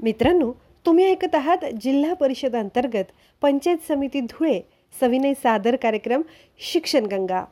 मित्रांनो 0.00 0.52
तुम्ही 0.86 1.04
ऐकत 1.04 1.34
आहात 1.34 1.64
जिल्हा 1.80 2.14
परिषद 2.14 2.56
अंतर्गत 2.56 3.12
पंचायत 3.42 3.76
समिती 3.88 4.20
धुळे 4.20 4.60
सविनय 5.00 5.34
सादर 5.34 5.76
कार्यक्रम 5.76 6.22
शिक्षण 6.58 7.06
गंगा. 7.06 7.44